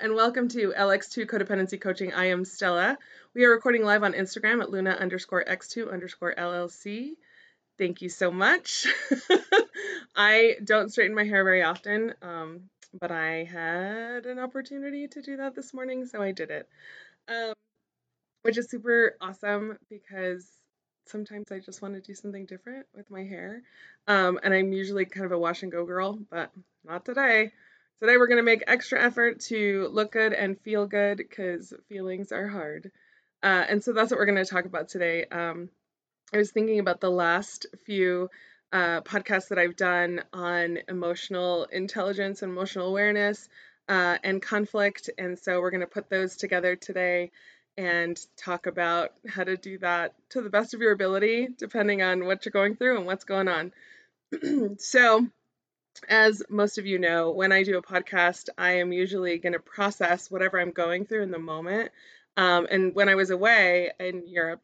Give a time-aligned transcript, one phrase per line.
[0.00, 2.14] and welcome to LX2 Codependency Coaching.
[2.14, 2.96] I am Stella.
[3.34, 7.10] We are recording live on Instagram at Luna underscore X2 underscore LLC.
[7.76, 8.86] Thank you so much.
[10.16, 12.62] I don't straighten my hair very often, um,
[12.98, 16.66] but I had an opportunity to do that this morning, so I did it.
[17.28, 17.52] Um,
[18.40, 20.50] which is super awesome because
[21.08, 23.62] sometimes I just want to do something different with my hair.
[24.08, 26.50] Um, and I'm usually kind of a wash and go girl, but
[26.86, 27.52] not today.
[28.00, 32.32] Today we're going to make extra effort to look good and feel good because feelings
[32.32, 32.90] are hard.
[33.42, 35.26] Uh, and so that's what we're going to talk about today.
[35.26, 35.68] Um,
[36.32, 38.30] I was thinking about the last few
[38.72, 43.50] uh, podcasts that I've done on emotional intelligence and emotional awareness
[43.86, 45.10] uh, and conflict.
[45.18, 47.32] And so we're going to put those together today
[47.76, 52.24] and talk about how to do that to the best of your ability, depending on
[52.24, 53.72] what you're going through and what's going on.
[54.78, 55.26] so,
[56.08, 59.60] as most of you know, when I do a podcast, I am usually going to
[59.60, 61.90] process whatever I'm going through in the moment.
[62.36, 64.62] Um, and when I was away in Europe,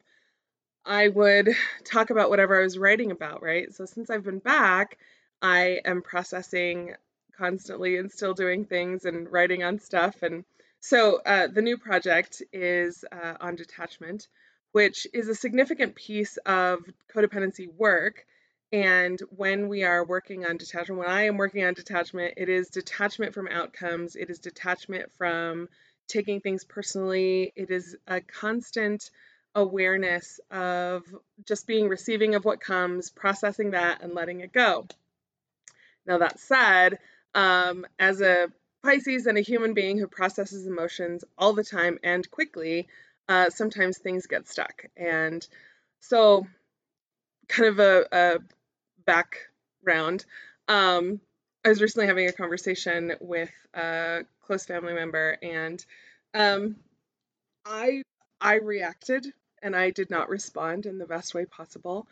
[0.85, 1.49] I would
[1.83, 3.73] talk about whatever I was writing about, right?
[3.73, 4.97] So since I've been back,
[5.41, 6.95] I am processing
[7.37, 10.23] constantly and still doing things and writing on stuff.
[10.23, 10.43] And
[10.79, 14.27] so uh, the new project is uh, on detachment,
[14.71, 18.25] which is a significant piece of codependency work
[18.71, 22.69] and when we are working on detachment, when I am working on detachment, it is
[22.69, 25.69] detachment from outcomes, it is detachment from
[26.07, 29.09] taking things personally, it is a constant
[29.55, 31.03] awareness of
[31.45, 34.85] just being receiving of what comes, processing that, and letting it go.
[36.05, 36.99] Now, that said,
[37.33, 38.47] um, as a
[38.83, 42.87] Pisces and a human being who processes emotions all the time and quickly,
[43.27, 44.85] uh, sometimes things get stuck.
[44.95, 45.45] And
[45.99, 46.45] so,
[47.49, 48.39] kind of a, a
[49.07, 50.25] background,
[50.67, 51.19] um,
[51.65, 55.83] I was recently having a conversation with a close family member, and
[56.35, 56.75] um,
[57.65, 58.03] I
[58.39, 59.25] I reacted
[59.63, 62.07] and I did not respond in the best way possible,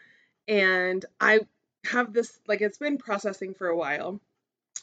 [0.47, 1.41] and I
[1.85, 4.19] have this like it's been processing for a while,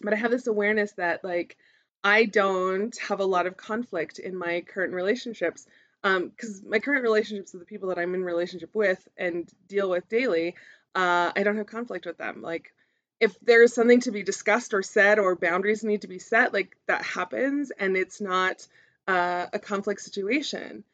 [0.01, 1.56] but I have this awareness that like
[2.05, 5.67] I don't have a lot of conflict in my current relationships
[6.03, 9.89] because um, my current relationships with the people that I'm in relationship with and deal
[9.89, 10.56] with daily,
[10.94, 12.42] uh, I don't have conflict with them.
[12.42, 12.72] Like,
[13.20, 16.76] if there's something to be discussed or said or boundaries need to be set, like
[16.86, 18.66] that happens and it's not
[19.06, 20.84] uh, a conflict situation.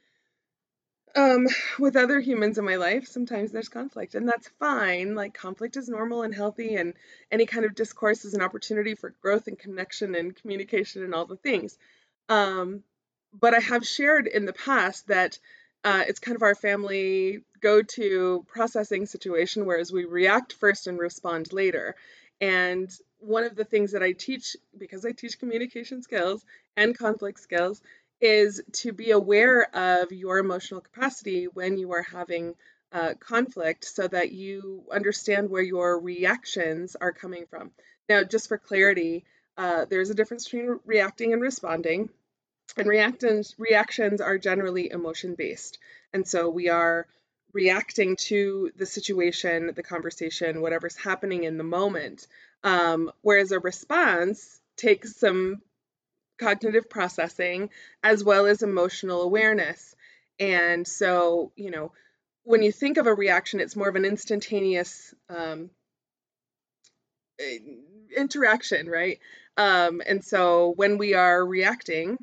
[1.17, 1.49] Um,
[1.79, 5.15] with other humans in my life, sometimes there's conflict, and that's fine.
[5.15, 6.95] Like, conflict is normal and healthy, and
[7.33, 11.25] any kind of discourse is an opportunity for growth and connection and communication and all
[11.25, 11.79] the things.
[12.29, 12.85] Um,
[13.33, 15.39] but I have shared in the past that
[15.85, 20.99] uh, it's kind of our family go to processing situation, whereas we react first and
[20.99, 21.95] respond later.
[22.41, 22.91] And
[23.21, 26.45] one of the things that I teach, because I teach communication skills
[26.77, 27.81] and conflict skills,
[28.21, 32.55] is to be aware of your emotional capacity when you are having
[32.93, 37.71] uh, conflict so that you understand where your reactions are coming from.
[38.09, 39.25] Now, just for clarity,
[39.57, 42.09] uh, there's a difference between reacting and responding.
[42.77, 45.79] And reactions reactions are generally emotion based.
[46.13, 47.07] And so we are
[47.53, 52.27] reacting to the situation, the conversation, whatever's happening in the moment.
[52.63, 55.63] Um, whereas a response takes some
[56.39, 57.71] cognitive processing
[58.03, 59.95] as well as emotional awareness.
[60.39, 61.93] And so, you know,
[62.45, 65.71] when you think of a reaction, it's more of an instantaneous um,
[68.17, 69.19] interaction, right?
[69.57, 72.19] Um, and so when we are reacting,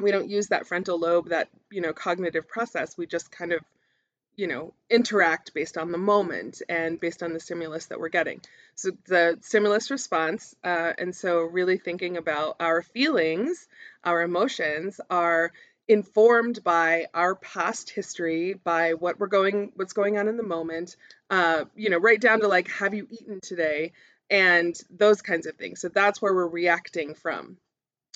[0.00, 2.96] we don't use that frontal lobe, that, you know, cognitive process.
[2.96, 3.60] We just kind of,
[4.36, 8.40] you know, interact based on the moment and based on the stimulus that we're getting.
[8.74, 13.68] So the stimulus response, uh, and so really thinking about our feelings,
[14.02, 15.52] our emotions are
[15.86, 20.96] informed by our past history, by what we're going, what's going on in the moment,
[21.30, 23.92] uh, you know, right down to like, have you eaten today?
[24.30, 25.80] And those kinds of things.
[25.80, 27.58] So that's where we're reacting from.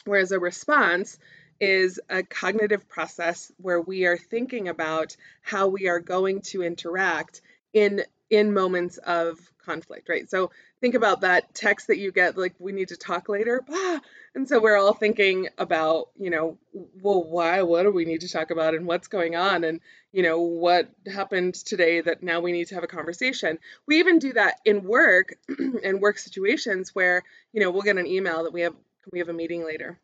[0.05, 1.19] Whereas a response
[1.60, 7.40] is a cognitive process where we are thinking about how we are going to interact
[7.72, 10.28] in in moments of conflict right?
[10.31, 10.50] So
[10.81, 13.64] think about that text that you get like we need to talk later.
[13.70, 14.00] Ah,
[14.34, 16.58] and so we're all thinking about you know
[17.02, 19.64] well why what do we need to talk about and what's going on?
[19.64, 19.81] And
[20.12, 23.58] you know what happened today that now we need to have a conversation?
[23.87, 25.34] We even do that in work
[25.84, 27.22] and work situations where
[27.52, 29.99] you know we'll get an email that we have can we have a meeting later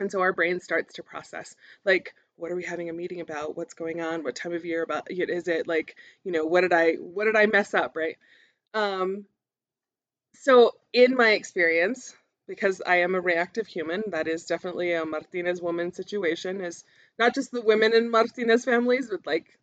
[0.00, 1.54] and so our brain starts to process
[1.84, 3.56] like, what are we having a meeting about?
[3.56, 4.24] What's going on?
[4.24, 5.68] What time of year about is it?
[5.68, 8.16] Like, you know, what did I what did I mess up, right?
[8.74, 9.26] Um,
[10.34, 12.14] so in my experience,
[12.48, 14.02] because I am a reactive human.
[14.08, 16.62] That is definitely a Martinez woman situation.
[16.62, 16.84] Is
[17.18, 19.58] not just the women in Martinez families, but like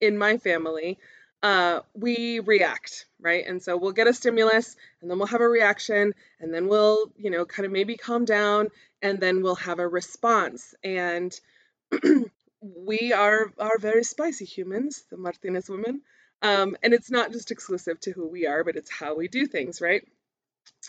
[0.00, 0.98] in my family,
[1.42, 3.44] uh, we react, right?
[3.46, 7.12] And so we'll get a stimulus, and then we'll have a reaction, and then we'll,
[7.16, 8.68] you know, kind of maybe calm down,
[9.00, 10.74] and then we'll have a response.
[10.84, 11.38] And
[12.60, 16.02] we are are very spicy humans, the Martinez women.
[16.42, 19.46] Um, and it's not just exclusive to who we are, but it's how we do
[19.46, 20.06] things, right?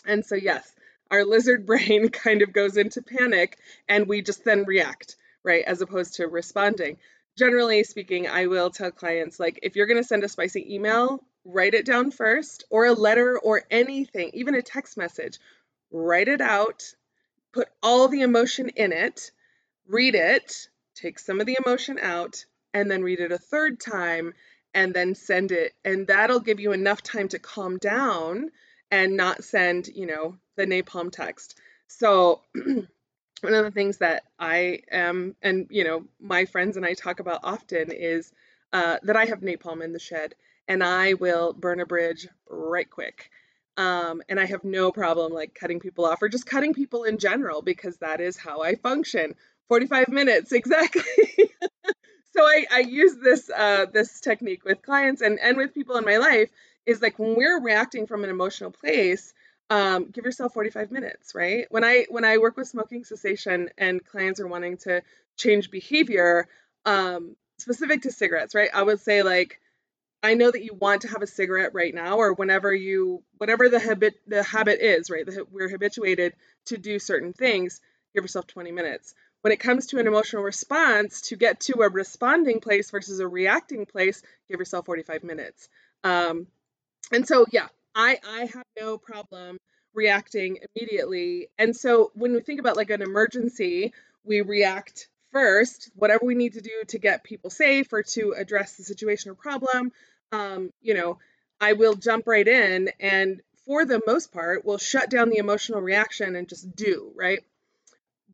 [0.04, 0.70] And so, yes,
[1.10, 3.58] our lizard brain kind of goes into panic
[3.88, 5.64] and we just then react, right?
[5.64, 6.98] As opposed to responding.
[7.36, 11.24] Generally speaking, I will tell clients like, if you're going to send a spicy email,
[11.44, 15.38] write it down first, or a letter or anything, even a text message,
[15.90, 16.84] write it out,
[17.52, 19.32] put all the emotion in it,
[19.88, 24.34] read it, take some of the emotion out, and then read it a third time
[24.72, 25.72] and then send it.
[25.84, 28.50] And that'll give you enough time to calm down
[28.90, 31.58] and not send, you know, the napalm text.
[31.86, 32.42] So,
[33.44, 37.20] one of the things that I am, and, you know, my friends and I talk
[37.20, 38.32] about often is
[38.72, 40.34] uh, that I have napalm in the shed
[40.66, 43.30] and I will burn a bridge right quick.
[43.76, 47.18] Um, and I have no problem like cutting people off or just cutting people in
[47.18, 49.34] general because that is how I function.
[49.68, 51.02] 45 minutes, exactly.
[52.32, 56.04] so I, I use this uh, this technique with clients and, and with people in
[56.04, 56.50] my life
[56.86, 59.34] is like when we're reacting from an emotional place,
[59.70, 61.66] um, give yourself 45 minutes, right?
[61.70, 65.02] When I when I work with smoking cessation and clients are wanting to
[65.36, 66.48] change behavior,
[66.84, 68.70] um, specific to cigarettes, right?
[68.72, 69.60] I would say like
[70.22, 73.68] I know that you want to have a cigarette right now, or whenever you, whatever
[73.68, 75.26] the habit the habit is, right?
[75.26, 76.34] The, we're habituated
[76.66, 77.80] to do certain things.
[78.14, 79.14] Give yourself 20 minutes
[79.44, 83.28] when it comes to an emotional response, to get to a responding place versus a
[83.28, 85.68] reacting place, give yourself 45 minutes.
[86.02, 86.46] Um,
[87.12, 89.58] and so, yeah, I, I have no problem
[89.94, 91.48] reacting immediately.
[91.58, 93.92] And so, when we think about like an emergency,
[94.24, 98.76] we react first, whatever we need to do to get people safe or to address
[98.76, 99.92] the situation or problem.
[100.32, 101.18] Um, you know,
[101.60, 105.80] I will jump right in and for the most part, will shut down the emotional
[105.80, 107.40] reaction and just do, right?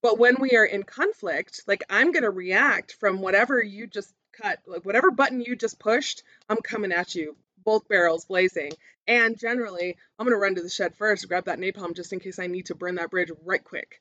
[0.02, 4.12] But when we are in conflict, like I'm going to react from whatever you just
[4.32, 8.72] cut, like whatever button you just pushed, I'm coming at you, both barrels blazing.
[9.06, 12.20] And generally, I'm going to run to the shed first, grab that napalm just in
[12.20, 14.00] case I need to burn that bridge right quick.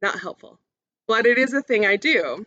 [0.00, 0.58] Not helpful.
[1.06, 2.46] But it is a thing I do.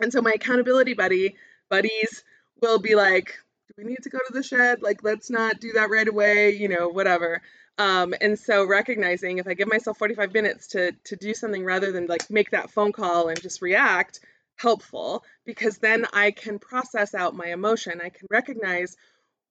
[0.00, 1.36] And so my accountability buddy,
[1.68, 2.24] buddies
[2.60, 3.38] will be like,
[3.68, 4.82] do we need to go to the shed?
[4.82, 7.42] Like, let's not do that right away, you know, whatever.
[7.78, 11.92] Um, and so recognizing if I give myself 45 minutes to to do something rather
[11.92, 14.20] than like make that phone call and just react,
[14.60, 18.00] helpful because then I can process out my emotion.
[18.04, 18.96] I can recognize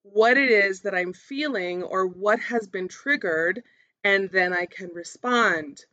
[0.04, 3.64] what it is that I'm feeling or what has been triggered,
[4.04, 5.84] and then I can respond.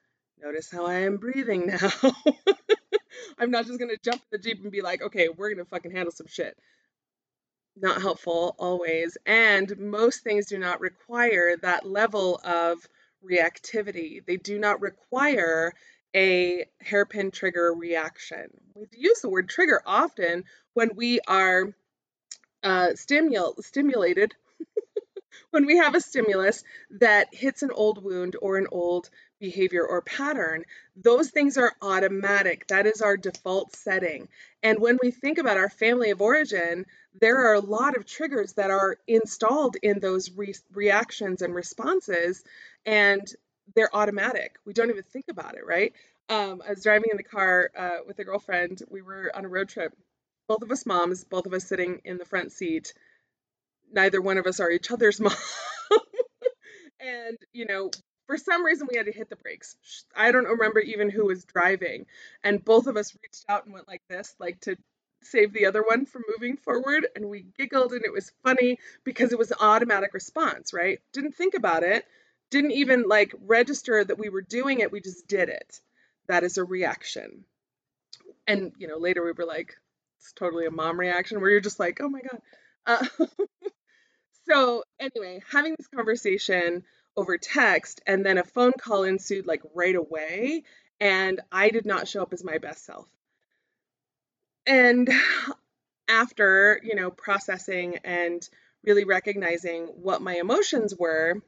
[0.42, 1.90] Notice how I am breathing now.
[3.38, 5.92] I'm not just gonna jump in the Jeep and be like, okay, we're gonna fucking
[5.92, 6.56] handle some shit
[7.76, 9.16] not helpful always.
[9.26, 12.78] And most things do not require that level of
[13.24, 14.24] reactivity.
[14.24, 15.72] They do not require
[16.14, 18.46] a hairpin trigger reaction.
[18.74, 20.44] We use the word trigger often
[20.74, 21.74] when we are
[22.66, 24.34] uh, stimul- stimulated,
[25.50, 30.02] when we have a stimulus that hits an old wound or an old behavior or
[30.02, 30.64] pattern,
[30.96, 32.66] those things are automatic.
[32.68, 34.28] That is our default setting.
[34.62, 36.86] And when we think about our family of origin,
[37.20, 42.42] there are a lot of triggers that are installed in those re- reactions and responses,
[42.84, 43.26] and
[43.74, 44.56] they're automatic.
[44.64, 45.92] We don't even think about it, right?
[46.28, 48.82] Um, I was driving in the car uh, with a girlfriend.
[48.90, 49.92] We were on a road trip,
[50.48, 52.92] both of us moms, both of us sitting in the front seat.
[53.92, 55.32] Neither one of us are each other's mom.
[57.00, 57.90] and, you know,
[58.26, 59.76] for some reason we had to hit the brakes.
[60.14, 62.06] I don't remember even who was driving.
[62.42, 64.76] And both of us reached out and went like this, like to
[65.22, 67.06] save the other one from moving forward.
[67.14, 71.00] And we giggled and it was funny because it was an automatic response, right?
[71.12, 72.04] Didn't think about it,
[72.50, 74.92] didn't even like register that we were doing it.
[74.92, 75.80] We just did it.
[76.28, 77.44] That is a reaction.
[78.46, 79.76] And, you know, later we were like,
[80.26, 82.40] it's totally a mom reaction where you're just like, oh my God.
[82.84, 83.06] Uh,
[84.48, 86.82] so, anyway, having this conversation
[87.16, 90.64] over text and then a phone call ensued like right away
[91.00, 93.06] and I did not show up as my best self.
[94.66, 95.08] And
[96.08, 98.46] after, you know, processing and
[98.84, 101.40] really recognizing what my emotions were,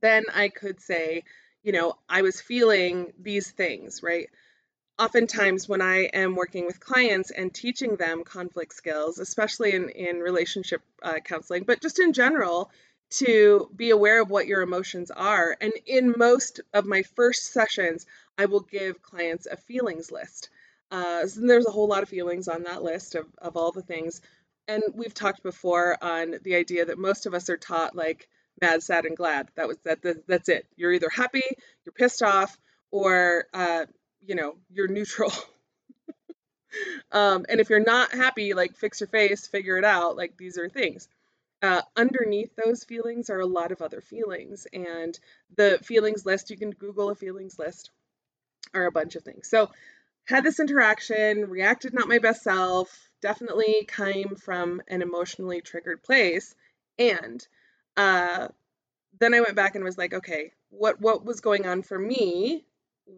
[0.00, 1.24] then I could say,
[1.64, 4.28] you know, I was feeling these things, right?
[5.00, 10.18] Oftentimes, when I am working with clients and teaching them conflict skills, especially in, in
[10.18, 12.70] relationship uh, counseling, but just in general,
[13.12, 15.56] to be aware of what your emotions are.
[15.58, 18.04] And in most of my first sessions,
[18.36, 20.50] I will give clients a feelings list.
[20.90, 23.82] Uh, so there's a whole lot of feelings on that list of, of all the
[23.82, 24.20] things.
[24.68, 28.28] And we've talked before on the idea that most of us are taught like
[28.60, 29.48] mad, sad, and glad.
[29.56, 30.66] That was that, that that's it.
[30.76, 31.42] You're either happy,
[31.86, 32.56] you're pissed off,
[32.90, 33.86] or uh,
[34.26, 35.32] you know, you're neutral.
[37.12, 40.16] um, and if you're not happy, like fix your face, figure it out.
[40.16, 41.08] Like these are things.
[41.62, 45.18] Uh, underneath those feelings are a lot of other feelings, and
[45.56, 47.90] the feelings list you can Google a feelings list
[48.74, 49.48] are a bunch of things.
[49.48, 49.70] So
[50.24, 56.54] had this interaction, reacted not my best self, definitely came from an emotionally triggered place,
[56.98, 57.46] and
[57.96, 58.48] uh,
[59.18, 62.64] then I went back and was like, okay, what what was going on for me?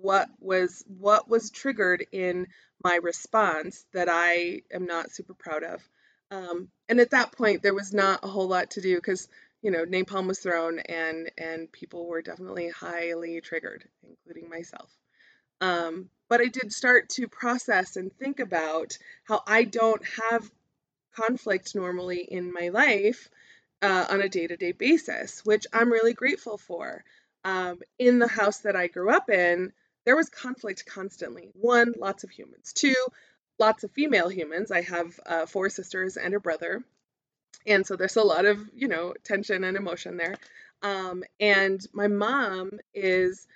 [0.00, 2.49] What was what was triggered in
[2.82, 5.88] my response that I am not super proud of?
[6.30, 9.28] Um, and at that point, there was not a whole lot to do because
[9.61, 14.90] you know napalm was thrown and and people were definitely highly triggered, including myself.
[15.61, 20.50] Um, but I did start to process and think about how I don't have
[21.14, 23.28] conflict normally in my life
[23.82, 27.04] uh, on a day to day basis, which I'm really grateful for.
[27.44, 29.72] Um, in the house that I grew up in,
[30.04, 31.50] there was conflict constantly.
[31.54, 32.73] One, lots of humans.
[32.73, 32.94] Two,
[33.59, 34.71] lots of female humans.
[34.71, 36.82] I have uh, four sisters and a brother.
[37.66, 40.37] And so there's a lot of, you know, tension and emotion there.
[40.82, 43.47] Um, and my mom is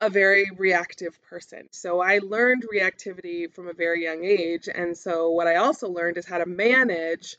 [0.00, 1.68] a very reactive person.
[1.70, 4.68] So I learned reactivity from a very young age.
[4.74, 7.36] And so what I also learned is how to manage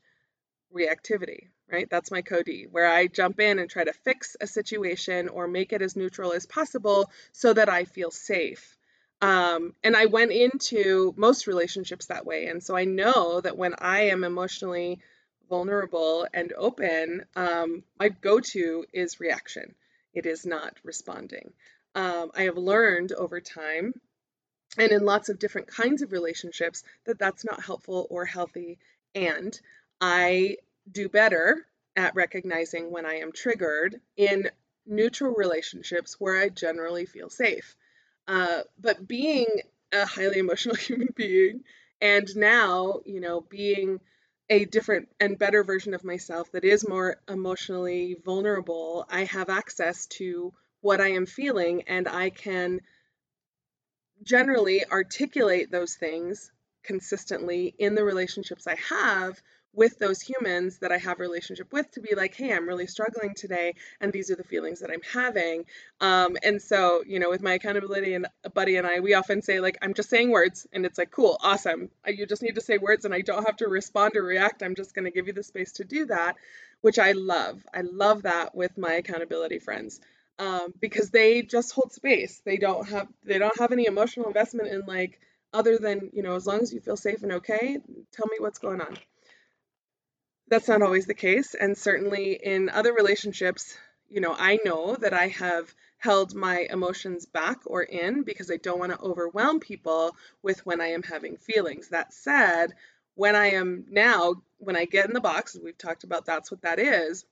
[0.74, 1.90] reactivity, right?
[1.90, 5.74] That's my code where I jump in and try to fix a situation or make
[5.74, 8.78] it as neutral as possible so that I feel safe.
[9.22, 12.48] Um, and I went into most relationships that way.
[12.48, 15.00] And so I know that when I am emotionally
[15.50, 19.76] vulnerable and open, um, my go to is reaction.
[20.14, 21.54] It is not responding
[21.96, 23.94] um, I have learned over time
[24.78, 28.80] and in lots of different kinds of relationships that that's not helpful or healthy.
[29.14, 29.60] And
[30.02, 30.58] I
[30.92, 34.50] do better at recognizing when I am triggered in
[34.86, 37.76] neutral relationships where I generally feel safe.
[38.28, 39.48] Uh, but being
[39.92, 41.64] a highly emotional human being
[42.02, 44.02] and now, you know, being
[44.50, 50.06] a different and better version of myself that is more emotionally vulnerable, I have access
[50.18, 52.82] to what I am feeling, and I can
[54.22, 56.52] generally articulate those things
[56.84, 59.42] consistently in the relationships I have
[59.74, 63.34] with those humans that I have relationship with to be like, hey, I'm really struggling
[63.36, 65.66] today, and these are the feelings that I'm having.
[66.00, 69.60] Um, and so, you know, with my accountability and buddy and I, we often say
[69.60, 71.90] like, I'm just saying words, and it's like, cool, awesome.
[72.08, 74.64] You just need to say words, and I don't have to respond or react.
[74.64, 76.36] I'm just going to give you the space to do that,
[76.82, 77.66] which I love.
[77.74, 80.00] I love that with my accountability friends
[80.40, 82.42] um, because they just hold space.
[82.46, 85.20] They don't have they don't have any emotional investment in like
[85.54, 87.78] other than you know as long as you feel safe and okay,
[88.12, 88.98] tell me what's going on.
[90.54, 93.76] That's not always the case, and certainly in other relationships,
[94.08, 98.58] you know I know that I have held my emotions back or in because I
[98.58, 101.90] don't want to overwhelm people with when I am having feelings.
[101.90, 102.76] That said,
[103.16, 106.62] when I am now, when I get in the box, we've talked about that's what
[106.62, 107.26] that is,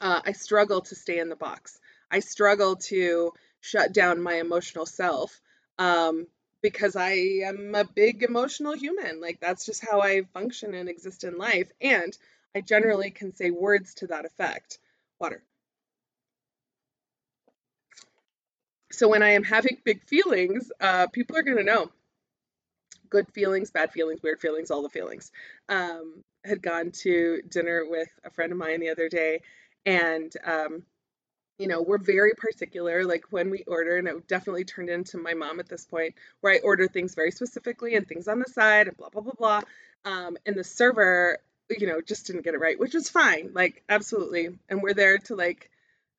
[0.00, 1.78] uh, I struggle to stay in the box.
[2.10, 5.38] I struggle to shut down my emotional self
[5.78, 6.26] um,
[6.62, 7.10] because I
[7.44, 9.20] am a big emotional human.
[9.20, 11.70] Like that's just how I function and exist in life.
[11.82, 12.16] And
[12.54, 14.78] I generally can say words to that effect.
[15.20, 15.42] Water.
[18.92, 21.90] So when I am having big feelings, uh, people are going to know.
[23.10, 25.30] Good feelings, bad feelings, weird feelings, all the feelings.
[25.68, 29.42] Um, had gone to dinner with a friend of mine the other day,
[29.84, 30.82] and um,
[31.58, 35.34] you know, we're very particular, like when we order, and it definitely turned into my
[35.34, 38.86] mom at this point, where I order things very specifically and things on the side
[38.86, 39.60] and blah, blah, blah, blah.
[40.04, 41.38] Um, and the server,
[41.68, 44.48] you know, just didn't get it right, which was fine, like, absolutely.
[44.68, 45.70] And we're there to, like,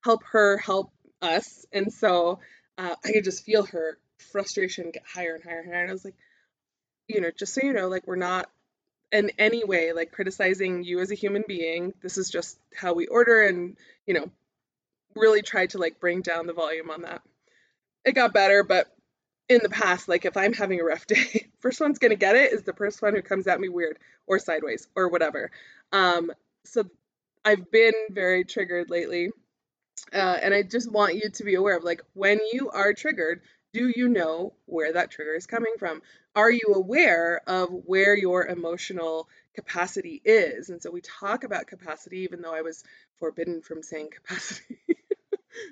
[0.03, 0.91] help her help
[1.21, 1.65] us.
[1.71, 2.39] And so
[2.77, 3.97] uh, I could just feel her
[4.31, 5.81] frustration get higher and higher and higher.
[5.81, 6.15] And I was like,
[7.07, 8.49] you know, just so you know, like, we're not
[9.11, 11.93] in any way like criticizing you as a human being.
[12.01, 13.75] This is just how we order and,
[14.05, 14.29] you know,
[15.15, 17.21] really tried to like bring down the volume on that.
[18.05, 18.87] It got better, but
[19.49, 22.53] in the past, like if I'm having a rough day, first one's gonna get it
[22.53, 25.51] is the first one who comes at me weird or sideways or whatever.
[25.91, 26.31] Um,
[26.65, 26.83] so
[27.45, 29.31] I've been very triggered lately.
[30.13, 33.41] Uh, and I just want you to be aware of like when you are triggered,
[33.73, 36.01] Do you know where that trigger is coming from?
[36.35, 40.69] Are you aware of where your emotional capacity is?
[40.69, 42.83] And so we talk about capacity, even though I was
[43.19, 44.79] forbidden from saying capacity.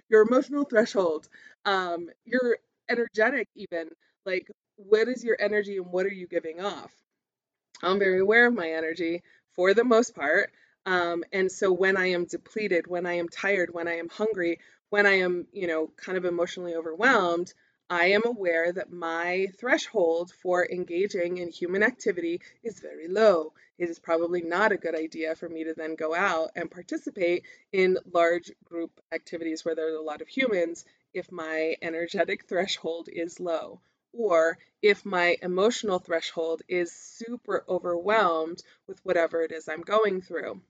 [0.10, 1.28] your emotional threshold,
[1.66, 2.58] um, your
[2.89, 3.89] energetic, even
[4.25, 6.91] like what is your energy and what are you giving off?
[7.82, 10.51] I'm very aware of my energy for the most part.
[10.86, 14.60] Um, and so when I am depleted, when I am tired, when I am hungry,
[14.89, 17.53] when I am, you know, kind of emotionally overwhelmed,
[17.89, 23.53] I am aware that my threshold for engaging in human activity is very low.
[23.77, 27.44] It is probably not a good idea for me to then go out and participate
[27.72, 30.84] in large group activities where there's a lot of humans
[31.18, 33.82] if my energetic threshold is low
[34.14, 40.62] or if my emotional threshold is super overwhelmed with whatever it is I'm going through.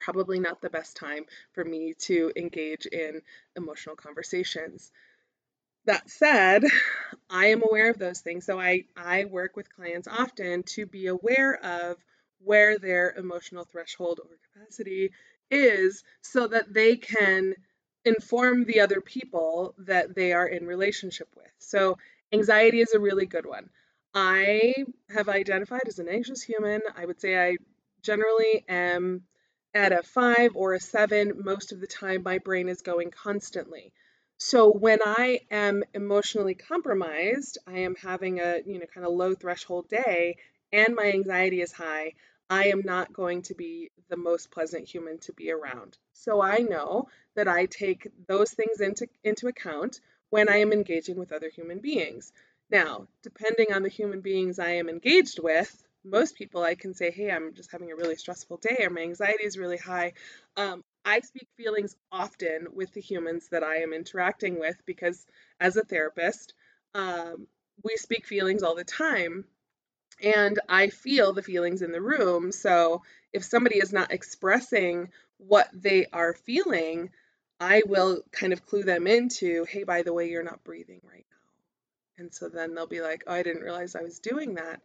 [0.00, 3.22] Probably not the best time for me to engage in
[3.56, 4.92] emotional conversations.
[5.86, 6.64] That said,
[7.30, 8.44] I am aware of those things.
[8.44, 11.96] So I, I work with clients often to be aware of
[12.38, 15.12] where their emotional threshold or capacity
[15.50, 17.54] is so that they can
[18.06, 21.50] inform the other people that they are in relationship with.
[21.58, 21.98] So
[22.32, 23.70] Anxiety is a really good one.
[24.12, 24.74] I
[25.10, 26.80] have identified as an anxious human.
[26.96, 27.56] I would say I
[28.02, 29.22] generally am
[29.74, 31.42] at a five or a seven.
[31.44, 33.92] Most of the time, my brain is going constantly.
[34.38, 39.34] So when I am emotionally compromised, I am having a you know kind of low
[39.34, 40.36] threshold day,
[40.72, 42.14] and my anxiety is high.
[42.50, 45.96] I am not going to be the most pleasant human to be around.
[46.16, 51.16] So I know that I take those things into into account when I am engaging
[51.16, 52.32] with other human beings.
[52.70, 57.10] Now, depending on the human beings I am engaged with, most people I can say,
[57.10, 60.14] hey, I'm just having a really stressful day or my anxiety is really high.
[60.56, 65.24] Um, I speak feelings often with the humans that I am interacting with because
[65.60, 66.54] as a therapist,
[66.94, 67.46] um,
[67.84, 69.44] we speak feelings all the time.
[70.22, 72.50] And I feel the feelings in the room.
[72.50, 77.10] So if somebody is not expressing what they are feeling,
[77.60, 81.26] I will kind of clue them into, hey, by the way, you're not breathing right
[81.30, 82.24] now.
[82.24, 84.80] And so then they'll be like, oh, I didn't realize I was doing that.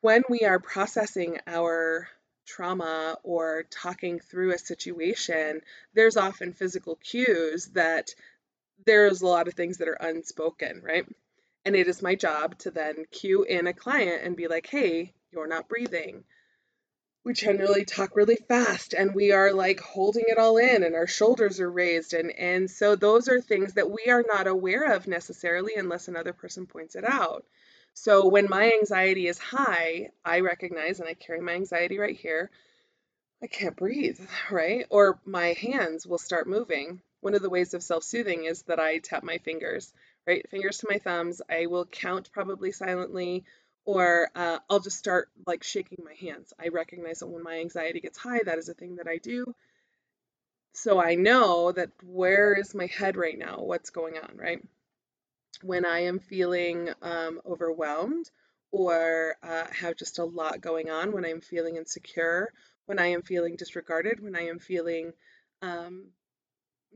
[0.00, 2.08] When we are processing our
[2.46, 5.60] trauma or talking through a situation,
[5.94, 8.10] there's often physical cues that
[8.84, 11.06] there's a lot of things that are unspoken, right?
[11.64, 15.12] And it is my job to then cue in a client and be like, hey,
[15.30, 16.24] you're not breathing
[17.24, 21.06] we generally talk really fast and we are like holding it all in and our
[21.06, 25.06] shoulders are raised and and so those are things that we are not aware of
[25.06, 27.44] necessarily unless another person points it out.
[27.94, 32.50] So when my anxiety is high i recognize and i carry my anxiety right here
[33.42, 34.86] i can't breathe right?
[34.90, 37.02] Or my hands will start moving.
[37.20, 39.92] One of the ways of self-soothing is that i tap my fingers
[40.26, 40.48] right?
[40.50, 41.42] Fingers to my thumbs.
[41.50, 43.44] I will count probably silently
[43.84, 46.52] or uh, I'll just start like shaking my hands.
[46.58, 49.54] I recognize that when my anxiety gets high, that is a thing that I do.
[50.74, 53.58] So I know that where is my head right now?
[53.60, 54.62] What's going on, right?
[55.62, 58.30] When I am feeling um, overwhelmed
[58.70, 62.52] or uh, have just a lot going on, when I'm feeling insecure,
[62.86, 65.12] when I am feeling disregarded, when I am feeling
[65.60, 66.06] um,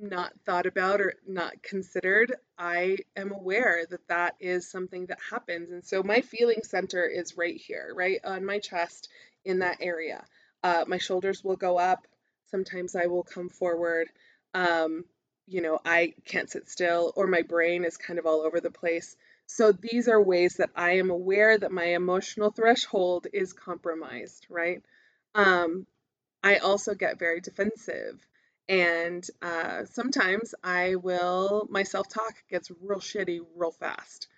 [0.01, 5.71] not thought about or not considered, I am aware that that is something that happens.
[5.71, 9.09] And so my feeling center is right here, right on my chest
[9.45, 10.25] in that area.
[10.63, 12.07] Uh, my shoulders will go up.
[12.51, 14.09] Sometimes I will come forward.
[14.55, 15.05] Um,
[15.47, 18.71] you know, I can't sit still, or my brain is kind of all over the
[18.71, 19.17] place.
[19.47, 24.83] So these are ways that I am aware that my emotional threshold is compromised, right?
[25.35, 25.87] Um,
[26.43, 28.27] I also get very defensive.
[28.69, 34.29] And uh, sometimes I will, my self talk gets real shitty real fast.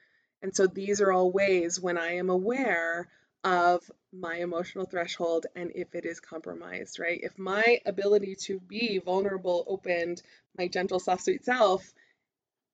[0.43, 3.09] And so these are all ways when I am aware
[3.45, 7.21] of my emotional threshold and if it is compromised, right?
[7.23, 10.23] If my ability to be vulnerable, opened,
[10.57, 11.93] my gentle, soft, sweet self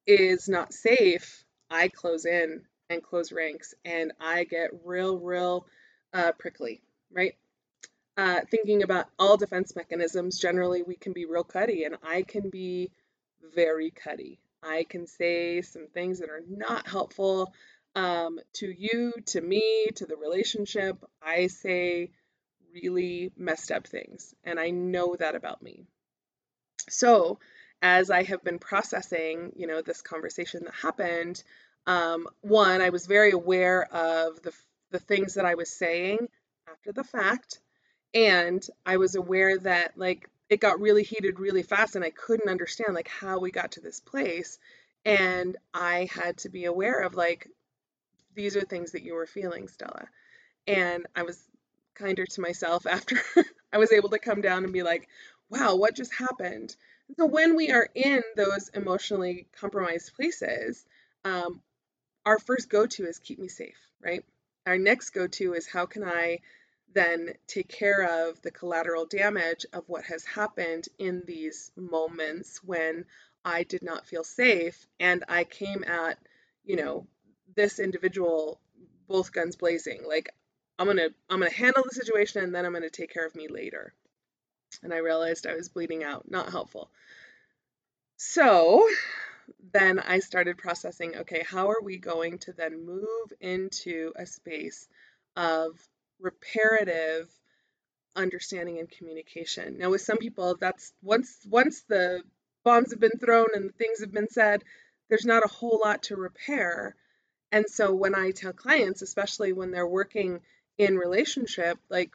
[0.06, 5.66] is not safe, I close in and close ranks and I get real, real
[6.12, 7.34] uh, prickly, right?
[8.16, 12.50] Uh, thinking about all defense mechanisms, generally we can be real cutty, and I can
[12.50, 12.90] be
[13.54, 14.40] very cutty.
[14.62, 17.52] I can say some things that are not helpful
[17.94, 20.96] um, to you, to me, to the relationship.
[21.22, 22.10] I say
[22.72, 25.84] really messed up things, and I know that about me.
[26.88, 27.38] So,
[27.82, 31.42] as I have been processing, you know, this conversation that happened,
[31.86, 34.52] um, one, I was very aware of the
[34.90, 36.28] the things that I was saying
[36.68, 37.58] after the fact
[38.14, 42.50] and I was aware that like it got really heated really fast and I couldn't
[42.50, 44.58] understand like how we got to this place
[45.06, 47.48] And I had to be aware of like,
[48.34, 50.08] these are things that you were feeling, Stella.
[50.66, 51.42] And I was
[51.94, 53.16] kinder to myself after
[53.72, 55.08] I was able to come down and be like,
[55.50, 56.76] wow, what just happened?
[57.18, 60.86] so when we are in those emotionally compromised places,
[61.24, 61.60] um,
[62.26, 64.24] our first go to is keep me safe, right?
[64.66, 66.40] Our next go to is how can I
[66.94, 73.04] then take care of the collateral damage of what has happened in these moments when
[73.44, 76.18] I did not feel safe and I came at,
[76.64, 77.06] you know,
[77.54, 78.60] this individual
[79.06, 80.02] both guns blazing.
[80.06, 80.30] Like
[80.78, 83.12] I'm going to I'm going to handle the situation and then I'm going to take
[83.12, 83.92] care of me later.
[84.82, 86.90] And I realized I was bleeding out, not helpful.
[88.16, 88.86] So,
[89.72, 94.88] then I started processing okay, how are we going to then move into a space
[95.36, 95.78] of
[96.20, 97.28] reparative
[98.16, 99.78] understanding and communication?
[99.78, 102.22] Now, with some people, that's once once the
[102.64, 104.64] bombs have been thrown and things have been said,
[105.08, 106.96] there's not a whole lot to repair.
[107.52, 110.40] And so when I tell clients, especially when they're working
[110.78, 112.10] in relationship, like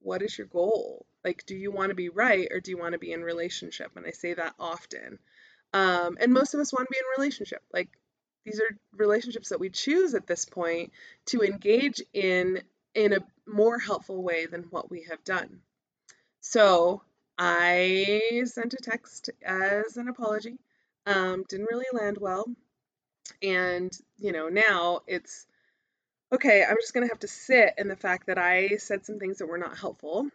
[0.00, 1.04] what is your goal?
[1.24, 3.90] Like do you want to be right or do you want to be in relationship?
[3.96, 5.18] And I say that often.
[5.74, 7.62] Um, and most of us want to be in relationship.
[7.72, 7.90] Like
[8.44, 10.92] these are relationships that we choose at this point
[11.26, 12.62] to engage in
[12.94, 15.60] in a more helpful way than what we have done.
[16.40, 17.02] So
[17.38, 20.58] I sent a text as an apology.
[21.06, 22.44] Um, didn't really land well.
[23.42, 25.46] And, you know, now it's
[26.32, 29.18] okay, I'm just going to have to sit in the fact that I said some
[29.18, 30.28] things that were not helpful.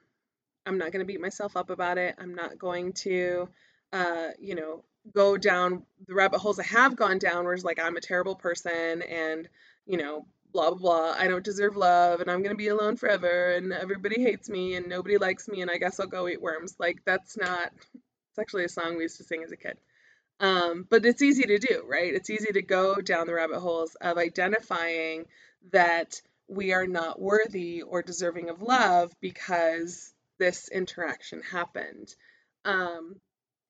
[0.66, 2.16] I'm not going to beat myself up about it.
[2.18, 3.50] I'm not going to,
[3.92, 7.80] uh, you know, go down the rabbit holes I have gone down where it's like
[7.80, 9.50] I'm a terrible person and
[9.86, 11.16] you know blah blah blah.
[11.18, 14.88] I don't deserve love and I'm gonna be alone forever and everybody hates me and
[14.88, 16.76] nobody likes me and I guess I'll go eat worms.
[16.80, 19.78] Like that's not it's actually a song we used to sing as a kid.
[20.39, 22.13] Um, but it's easy to do right?
[22.13, 25.26] It's easy to go down the rabbit holes of identifying
[25.72, 32.13] that we are not worthy or deserving of love because this interaction happened.
[32.66, 33.16] Um,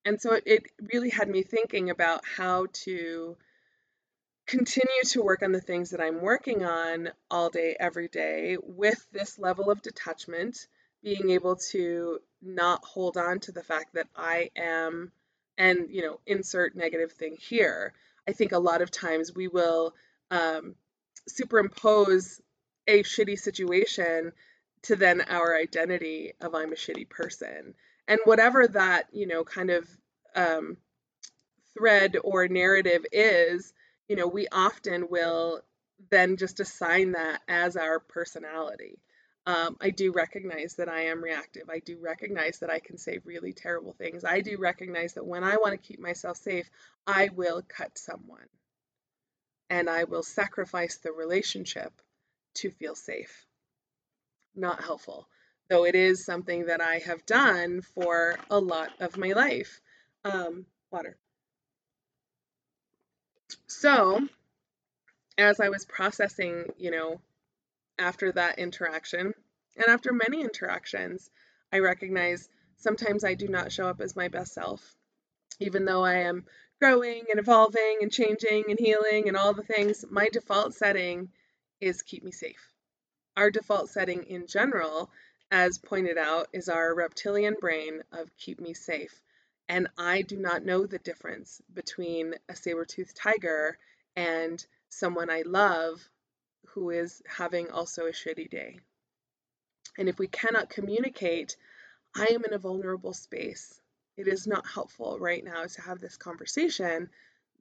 [0.06, 3.38] and so it, it really had me thinking about how to
[4.46, 9.06] continue to work on the things that I'm working on all day, every day with
[9.12, 10.68] this level of detachment,
[11.04, 15.12] being able to not hold on to the fact that I am,
[15.58, 17.94] and, you know, insert negative thing here.
[18.28, 19.94] I think a lot of times we will
[20.32, 20.76] um,
[21.28, 22.42] superimpose
[22.88, 24.32] a shitty situation
[24.84, 27.74] to then our identity of I'm a shitty person
[28.08, 29.88] and whatever that you know kind of
[30.36, 30.78] um,
[31.78, 33.74] thread or narrative is
[34.08, 35.62] you know we often will
[36.10, 39.00] then just assign that as our personality.
[39.46, 41.70] Um, i do recognize that i am reactive.
[41.70, 44.24] I do recognize that i can say really terrible things.
[44.24, 46.70] I do recognize that when i want to keep myself safe
[47.08, 48.48] i will cut someone.
[49.70, 51.92] And i will sacrifice the relationship
[52.56, 53.46] to feel safe.
[54.56, 55.28] Not helpful.
[55.70, 59.82] Though it is something that I have done for a lot of my life.
[60.24, 61.18] Um, water.
[63.68, 64.28] So,
[65.38, 67.22] as I was processing, you know,
[67.98, 69.34] after that interaction,
[69.76, 71.30] and after many interactions,
[71.72, 74.96] I recognize sometimes I do not show up as my best self,
[75.60, 76.46] even though I am
[76.80, 80.06] growing and evolving and changing and healing and all the things.
[80.10, 81.32] My default setting
[81.80, 82.74] is keep me safe.
[83.36, 85.12] Our default setting in general
[85.54, 89.22] as pointed out, is our reptilian brain of keep me safe.
[89.70, 93.78] And I do not know the difference between a saber-toothed tiger
[94.16, 96.08] and someone I love
[96.68, 98.80] who is having also a shitty day.
[99.98, 101.56] And if we cannot communicate,
[102.16, 103.80] I am in a vulnerable space.
[104.18, 107.10] It is not helpful right now to have this conversation.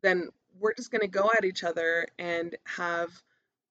[0.02, 3.10] Then we're just going to go at each other and have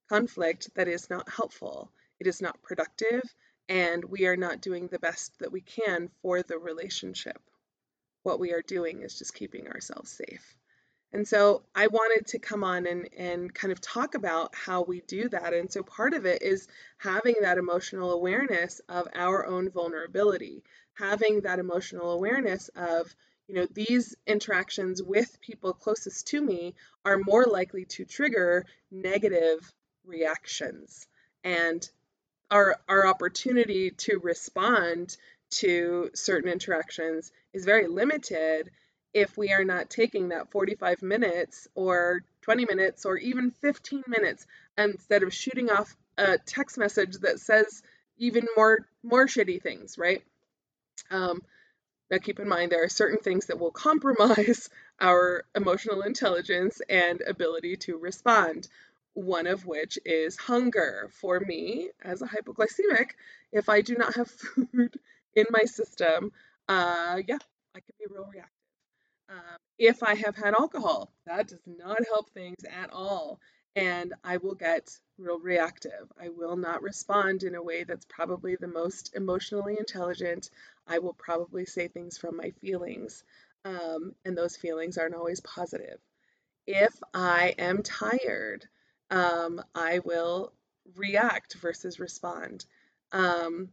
[0.10, 1.92] conflict that is not helpful.
[2.20, 3.22] It is not productive
[3.70, 7.40] and we are not doing the best that we can for the relationship.
[8.24, 10.56] What we are doing is just keeping ourselves safe.
[11.14, 15.02] And so I wanted to come on and, and kind of talk about how we
[15.02, 15.54] do that.
[15.54, 21.42] And so part of it is having that emotional awareness of our own vulnerability, having
[21.42, 23.14] that emotional awareness of,
[23.48, 29.60] you know, these interactions with people closest to me are more likely to trigger negative
[30.06, 31.08] reactions.
[31.44, 31.88] And
[32.50, 35.18] our our opportunity to respond
[35.52, 38.72] to certain interactions is very limited
[39.14, 44.48] if we are not taking that 45 minutes or 20 minutes or even 15 minutes
[44.78, 47.84] instead of shooting off a text message that says
[48.18, 50.24] even more more shitty things right
[51.10, 51.42] um,
[52.12, 57.22] now keep in mind there are certain things that will compromise our emotional intelligence and
[57.22, 58.68] ability to respond.
[59.14, 61.10] One of which is hunger.
[61.14, 63.12] For me, as a hypoglycemic,
[63.52, 64.30] if I do not have
[64.72, 65.00] food
[65.36, 66.32] in my system,
[66.68, 67.38] uh, yeah,
[67.76, 68.52] I can be real reactive.
[69.30, 73.40] Uh, if I have had alcohol, that does not help things at all.
[73.76, 76.12] And I will get real reactive.
[76.20, 80.50] I will not respond in a way that's probably the most emotionally intelligent.
[80.88, 83.24] I will probably say things from my feelings,
[83.64, 86.00] um, and those feelings aren't always positive.
[86.68, 88.68] If I am tired,
[89.10, 90.54] um, I will
[90.96, 92.66] react versus respond.
[93.14, 93.70] Um,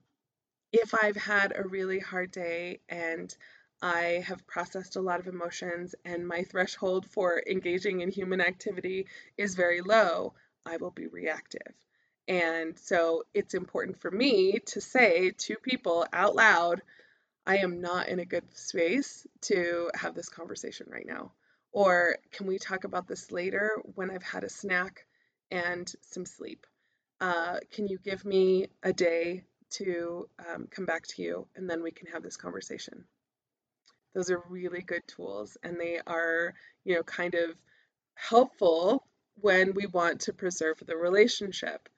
[0.73, 3.35] if I've had a really hard day and
[3.81, 9.07] I have processed a lot of emotions and my threshold for engaging in human activity
[9.37, 10.35] is very low,
[10.67, 11.75] I will be reactive.
[12.27, 16.83] And so it's important for me to say to people out loud,
[17.47, 21.33] I am not in a good space to have this conversation right now.
[21.73, 25.07] Or can we talk about this later when I've had a snack
[25.51, 26.67] and some sleep?
[27.21, 31.83] Uh, can you give me a day to um, come back to you and then
[31.83, 33.05] we can have this conversation?
[34.15, 36.55] Those are really good tools and they are,
[36.85, 37.51] you know, kind of
[38.15, 39.07] helpful
[39.41, 41.89] when we want to preserve the relationship.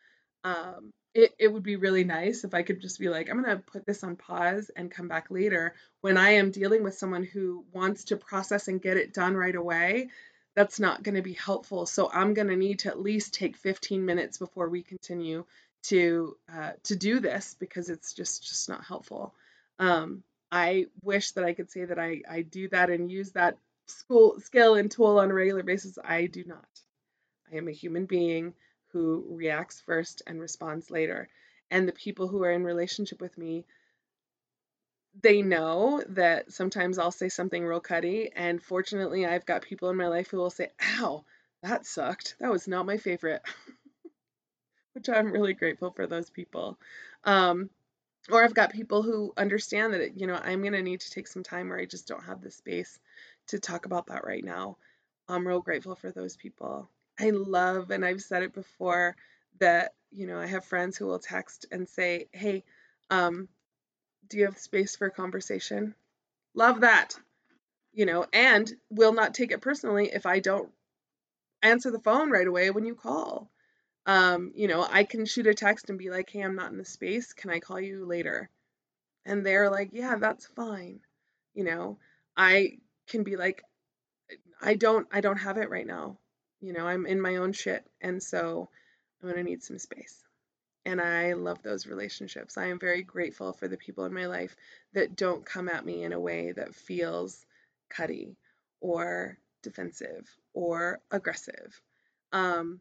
[0.45, 3.57] Um, it, it would be really nice if I could just be like, I'm going
[3.57, 7.25] to put this on pause and come back later when I am dealing with someone
[7.25, 10.11] who wants to process and get it done right away.
[10.55, 11.87] That's not going to be helpful.
[11.87, 15.45] So I'm going to need to at least take 15 minutes before we continue
[15.85, 19.35] to uh, to do this because it's just just not helpful.
[19.79, 23.57] Um, I wish that I could say that I, I do that and use that
[23.87, 25.99] school skill and tool on a regular basis.
[26.03, 26.69] I do not.
[27.53, 28.55] I am a human being
[28.93, 31.29] who reacts first and responds later.
[31.71, 33.65] And the people who are in relationship with me,
[35.23, 38.31] they know that sometimes I'll say something real cutty.
[38.35, 41.25] And fortunately, I've got people in my life who will say, Ow,
[41.63, 42.37] that sucked.
[42.41, 43.43] That was not my favorite.
[45.01, 46.79] Which I'm really grateful for those people.
[47.25, 47.71] Um,
[48.31, 51.27] or I've got people who understand that, you know, I'm going to need to take
[51.27, 52.99] some time where I just don't have the space
[53.47, 54.77] to talk about that right now.
[55.27, 56.91] I'm real grateful for those people.
[57.19, 59.17] I love, and I've said it before,
[59.59, 62.63] that, you know, I have friends who will text and say, hey,
[63.09, 63.49] um,
[64.29, 65.95] do you have space for a conversation?
[66.53, 67.15] Love that.
[67.95, 70.69] You know, and will not take it personally if I don't
[71.63, 73.51] answer the phone right away when you call
[74.07, 76.79] um, you know, I can shoot a text and be like, hey, I'm not in
[76.79, 77.33] the space.
[77.33, 78.49] Can I call you later?
[79.25, 81.01] And they're like, yeah, that's fine.
[81.55, 81.99] You know,
[82.37, 83.63] I can be like,
[84.63, 86.19] I don't, I don't have it right now.
[86.61, 87.85] You know, I'm in my own shit.
[88.01, 88.69] And so
[89.23, 90.23] I'm going to need some space.
[90.87, 92.57] And I love those relationships.
[92.57, 94.57] I am very grateful for the people in my life
[94.95, 97.45] that don't come at me in a way that feels
[97.91, 98.37] cutty
[98.81, 101.79] or defensive or aggressive.
[102.33, 102.81] Um,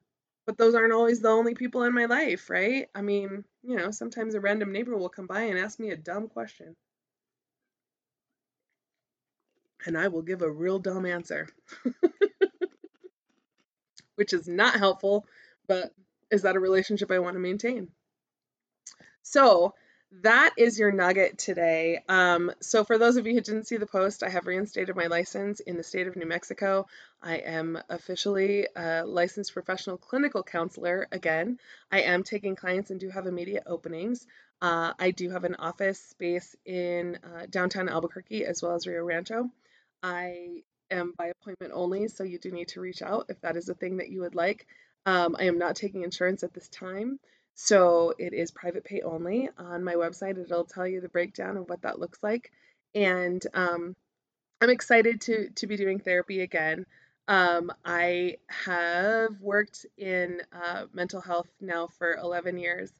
[0.49, 2.87] but those aren't always the only people in my life, right?
[2.95, 5.95] I mean, you know, sometimes a random neighbor will come by and ask me a
[5.95, 6.75] dumb question.
[9.85, 11.49] And I will give a real dumb answer.
[14.15, 15.27] Which is not helpful,
[15.67, 15.93] but
[16.31, 17.89] is that a relationship I want to maintain?
[19.21, 19.75] So,
[20.11, 22.01] that is your nugget today.
[22.09, 25.05] Um, so, for those of you who didn't see the post, I have reinstated my
[25.05, 26.87] license in the state of New Mexico.
[27.21, 31.59] I am officially a licensed professional clinical counselor again.
[31.91, 34.25] I am taking clients and do have immediate openings.
[34.61, 39.03] Uh, I do have an office space in uh, downtown Albuquerque as well as Rio
[39.03, 39.49] Rancho.
[40.01, 43.69] I am by appointment only, so you do need to reach out if that is
[43.69, 44.65] a thing that you would like.
[45.05, 47.19] Um, I am not taking insurance at this time.
[47.61, 49.49] So it is private pay only.
[49.57, 52.53] On my website, it'll tell you the breakdown of what that looks like.
[52.95, 53.97] And um,
[54.61, 56.85] I'm excited to to be doing therapy again.
[57.27, 62.93] Um, I have worked in uh, mental health now for 11 years,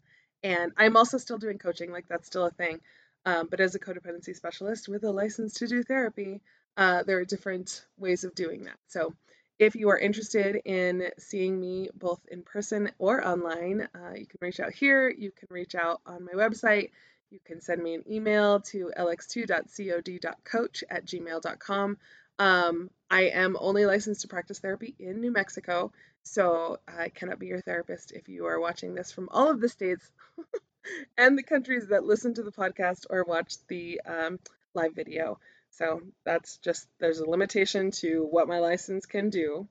[0.43, 1.93] and I'm also still doing coaching.
[1.93, 2.81] Like that's still a thing.
[3.25, 6.41] Um, but as a codependency specialist with a license to do therapy,
[6.75, 8.77] uh, there are different ways of doing that.
[8.87, 9.13] So
[9.59, 14.39] if you are interested in seeing me both in person or online, uh, you can
[14.39, 15.09] reach out here.
[15.09, 16.91] You can reach out on my website.
[17.29, 21.97] You can send me an email to lx2.cod.coach at gmail.com.
[22.39, 25.91] Um, I am only licensed to practice therapy in New Mexico,
[26.23, 29.67] so I cannot be your therapist if you are watching this from all of the
[29.67, 30.09] states
[31.17, 34.39] and the countries that listen to the podcast or watch the um,
[34.73, 35.37] live video.
[35.71, 39.67] So that's just, there's a limitation to what my license can do.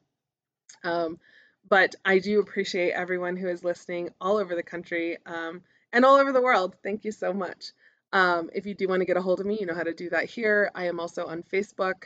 [0.85, 1.19] Um,
[1.69, 6.17] but I do appreciate everyone who is listening all over the country um, and all
[6.17, 6.77] over the world.
[6.83, 7.73] Thank you so much.
[8.13, 9.93] Um, if you do want to get a hold of me, you know how to
[9.93, 10.71] do that here.
[10.75, 12.05] I am also on Facebook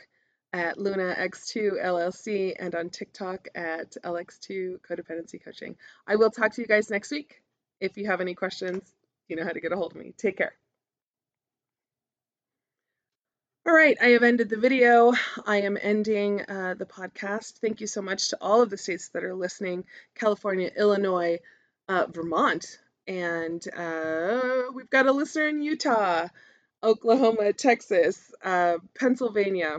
[0.51, 5.75] at Luna X2 LLC and on TikTok at LX2 Codependency Coaching.
[6.05, 7.41] I will talk to you guys next week.
[7.79, 8.93] If you have any questions,
[9.27, 10.13] you know how to get a hold of me.
[10.17, 10.53] Take care.
[13.65, 15.13] All right, I have ended the video.
[15.45, 17.59] I am ending uh, the podcast.
[17.59, 21.39] Thank you so much to all of the states that are listening California, Illinois,
[21.87, 26.27] uh, Vermont, and uh, we've got a listener in Utah,
[26.83, 29.77] Oklahoma, Texas, uh, Pennsylvania.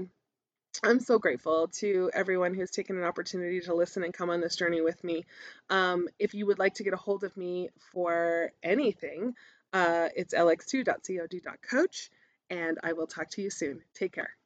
[0.82, 4.56] I'm so grateful to everyone who's taken an opportunity to listen and come on this
[4.56, 5.26] journey with me.
[5.68, 9.34] Um, if you would like to get a hold of me for anything,
[9.74, 12.10] uh, it's lx2.cod.coach
[12.50, 13.82] and I will talk to you soon.
[13.94, 14.36] Take care.